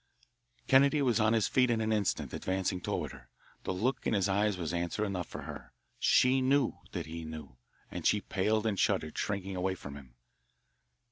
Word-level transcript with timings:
Kennedy 0.67 1.03
was 1.03 1.19
on 1.19 1.33
his 1.33 1.47
feet 1.47 1.69
in 1.69 1.79
an 1.79 1.93
instant, 1.93 2.33
advancing 2.33 2.81
toward 2.81 3.11
her. 3.11 3.29
The 3.65 3.71
look 3.71 4.07
in 4.07 4.15
his 4.15 4.27
eyes 4.27 4.57
was 4.57 4.73
answer 4.73 5.05
enough 5.05 5.27
for 5.27 5.43
her. 5.43 5.73
She 5.99 6.41
knew 6.41 6.79
that 6.91 7.05
he 7.05 7.23
knew, 7.23 7.57
and 7.91 8.03
she 8.03 8.19
paled 8.21 8.65
and 8.65 8.79
shuddered, 8.79 9.15
shrinking 9.15 9.55
away 9.55 9.75
from 9.75 9.95
him. 9.95 10.15